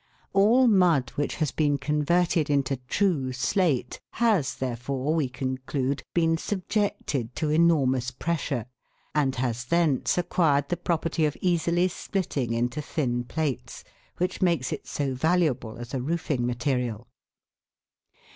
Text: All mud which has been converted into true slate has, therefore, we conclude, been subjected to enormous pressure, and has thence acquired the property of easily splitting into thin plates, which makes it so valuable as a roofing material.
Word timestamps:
All 0.33 0.65
mud 0.67 1.11
which 1.11 1.35
has 1.35 1.51
been 1.51 1.77
converted 1.77 2.49
into 2.49 2.77
true 2.87 3.31
slate 3.33 3.99
has, 4.13 4.55
therefore, 4.55 5.13
we 5.13 5.29
conclude, 5.29 6.01
been 6.15 6.37
subjected 6.39 7.35
to 7.35 7.51
enormous 7.51 8.09
pressure, 8.09 8.65
and 9.13 9.35
has 9.35 9.65
thence 9.65 10.17
acquired 10.17 10.69
the 10.69 10.75
property 10.77 11.23
of 11.27 11.37
easily 11.39 11.87
splitting 11.87 12.51
into 12.51 12.81
thin 12.81 13.25
plates, 13.25 13.83
which 14.17 14.41
makes 14.41 14.73
it 14.73 14.87
so 14.87 15.13
valuable 15.13 15.77
as 15.77 15.93
a 15.93 16.01
roofing 16.01 16.47
material. 16.47 17.07